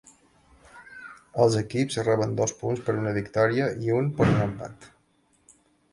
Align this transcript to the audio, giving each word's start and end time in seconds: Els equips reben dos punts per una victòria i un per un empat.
Els 1.43 1.57
equips 1.59 1.99
reben 2.07 2.33
dos 2.41 2.55
punts 2.63 2.83
per 2.87 2.97
una 3.03 3.13
victòria 3.21 3.71
i 3.89 3.95
un 3.99 4.11
per 4.19 4.31
un 4.33 4.45
empat. 4.47 4.93